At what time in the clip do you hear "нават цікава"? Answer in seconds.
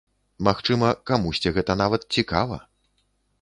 1.83-2.59